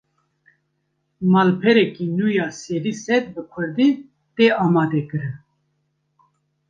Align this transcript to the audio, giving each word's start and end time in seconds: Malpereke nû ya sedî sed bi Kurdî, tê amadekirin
Malpereke 1.31 2.03
nû 2.17 2.27
ya 2.37 2.47
sedî 2.63 2.93
sed 3.03 3.25
bi 3.33 3.41
Kurdî, 3.51 3.89
tê 4.35 4.47
amadekirin 4.65 5.35